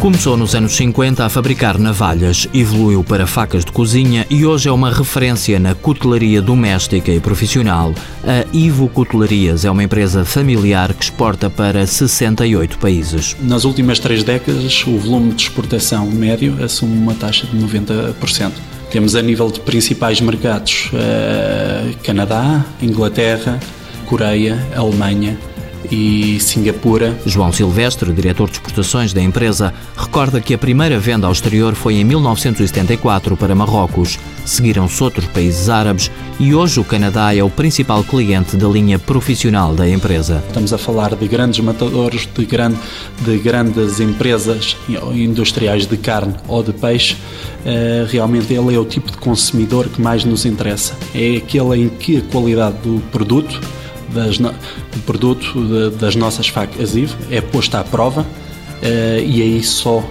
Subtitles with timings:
[0.00, 4.72] Começou nos anos 50 a fabricar navalhas, evoluiu para facas de cozinha e hoje é
[4.72, 7.92] uma referência na cutelaria doméstica e profissional.
[8.24, 13.36] A Ivo Cutelarias é uma empresa familiar que exporta para 68 países.
[13.42, 18.52] Nas últimas três décadas, o volume de exportação médio assume uma taxa de 90%.
[18.90, 23.60] Temos a nível de principais mercados uh, Canadá, Inglaterra,
[24.06, 25.36] Coreia, Alemanha,
[25.90, 27.16] e Singapura.
[27.24, 31.94] João Silvestre, diretor de exportações da empresa, recorda que a primeira venda ao exterior foi
[31.94, 34.18] em 1974 para Marrocos.
[34.44, 39.74] Seguiram-se outros países árabes e hoje o Canadá é o principal cliente da linha profissional
[39.74, 40.42] da empresa.
[40.48, 42.78] Estamos a falar de grandes matadores, de, grande,
[43.20, 44.76] de grandes empresas
[45.12, 47.16] industriais de carne ou de peixe.
[47.60, 50.94] Uh, realmente ele é o tipo de consumidor que mais nos interessa.
[51.14, 53.60] É aquele em que a qualidade do produto
[54.12, 54.50] das no...
[54.50, 58.26] do produto de, das nossas facas IVE é posto à prova
[58.80, 60.04] Uh, e aí só uh,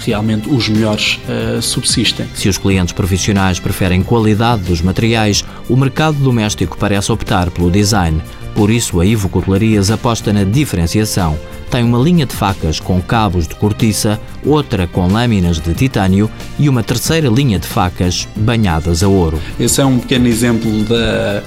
[0.00, 2.26] realmente os melhores uh, subsistem.
[2.34, 8.20] Se os clientes profissionais preferem qualidade dos materiais, o mercado doméstico parece optar pelo design.
[8.54, 11.38] Por isso, a Ivo Cutelarias aposta na diferenciação.
[11.70, 16.68] Tem uma linha de facas com cabos de cortiça, outra com lâminas de titânio e
[16.68, 19.38] uma terceira linha de facas banhadas a ouro.
[19.58, 21.42] Esse é um pequeno exemplo da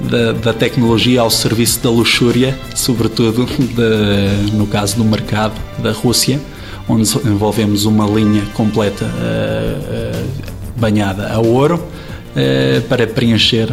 [0.00, 6.40] da, da, tecnologia ao serviço da luxúria, sobretudo de, no caso do mercado da Rússia,
[6.88, 10.28] onde envolvemos uma linha completa uh, uh,
[10.76, 13.70] banhada a ouro uh, para preencher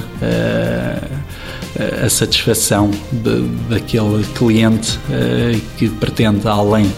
[2.03, 2.91] a satisfação
[3.69, 4.99] daquele cliente
[5.77, 6.91] que pretende, além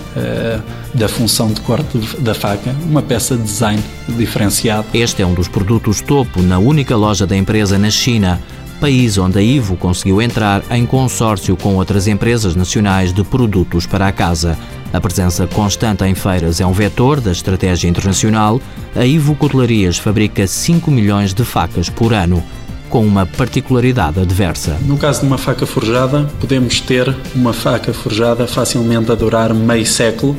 [0.94, 4.86] da função de corte da faca, uma peça de design diferenciado.
[4.94, 8.40] Este é um dos produtos topo na única loja da empresa na China
[8.80, 14.08] país onde a Ivo conseguiu entrar em consórcio com outras empresas nacionais de produtos para
[14.08, 14.56] a casa.
[14.94, 18.62] A presença constante em feiras é um vetor da estratégia internacional.
[18.96, 22.44] A Ivo Cotelarias fabrica 5 milhões de facas por ano
[22.90, 24.78] com uma particularidade adversa.
[24.86, 29.86] No caso de uma faca forjada, podemos ter uma faca forjada facilmente a durar meio
[29.86, 30.36] século.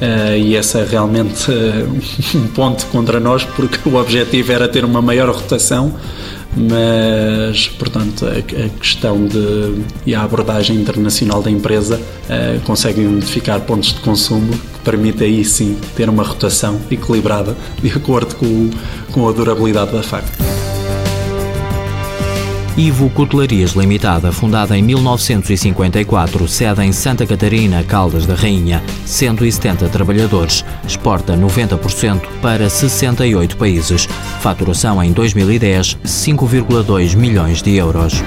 [0.00, 1.98] Uh, e esse é realmente uh,
[2.38, 5.92] um ponto contra nós, porque o objetivo era ter uma maior rotação
[6.56, 13.60] mas, portanto, a, a, questão de, e a abordagem internacional da empresa uh, consegue identificar
[13.60, 18.70] pontos de consumo que permite aí sim ter uma rotação equilibrada de acordo com,
[19.12, 20.67] com a durabilidade da faca.
[22.78, 30.64] Ivo Cutelarias Limitada, fundada em 1954, sede em Santa Catarina, Caldas da Rainha, 170 trabalhadores,
[30.86, 34.08] exporta 90% para 68 países.
[34.40, 38.22] Faturação em 2010, 5,2 milhões de euros.